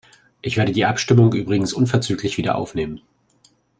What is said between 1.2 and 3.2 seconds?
übrigens unverzüglich wieder aufnehmen.